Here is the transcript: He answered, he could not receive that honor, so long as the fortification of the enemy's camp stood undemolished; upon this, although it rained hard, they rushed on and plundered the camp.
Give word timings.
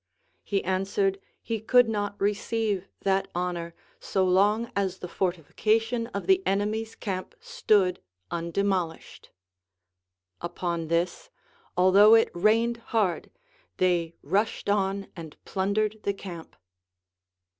He 0.43 0.63
answered, 0.63 1.19
he 1.43 1.59
could 1.59 1.87
not 1.87 2.19
receive 2.19 2.87
that 3.01 3.27
honor, 3.35 3.75
so 3.99 4.25
long 4.25 4.71
as 4.75 4.97
the 4.97 5.07
fortification 5.07 6.07
of 6.07 6.25
the 6.25 6.41
enemy's 6.43 6.95
camp 6.95 7.35
stood 7.39 8.01
undemolished; 8.31 9.29
upon 10.41 10.87
this, 10.87 11.29
although 11.77 12.15
it 12.15 12.31
rained 12.33 12.77
hard, 12.77 13.29
they 13.77 14.15
rushed 14.23 14.69
on 14.69 15.05
and 15.15 15.37
plundered 15.45 15.99
the 16.01 16.15
camp. 16.15 16.55